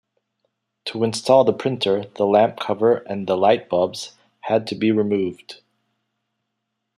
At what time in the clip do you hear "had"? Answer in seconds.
4.45-4.65